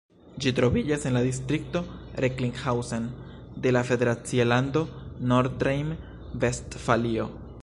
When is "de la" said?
3.67-3.85